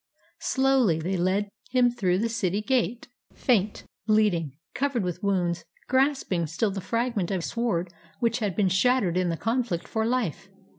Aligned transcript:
Slowly 0.39 0.99
they 0.99 1.15
led 1.15 1.47
him 1.69 1.91
through 1.91 2.17
the 2.17 2.27
city 2.27 2.59
gate, 2.59 3.07
faint, 3.35 3.83
bleeding, 4.07 4.53
covered 4.73 5.03
with 5.03 5.21
wounds, 5.21 5.63
grasping 5.87 6.47
still 6.47 6.71
the 6.71 6.81
fragment 6.81 7.29
of 7.29 7.43
sword 7.43 7.93
which 8.19 8.39
had 8.39 8.55
been 8.55 8.67
shattered 8.69 9.15
in 9.15 9.29
the 9.29 9.37
conflict 9.37 9.87
for 9.87 10.03
life. 10.03 10.49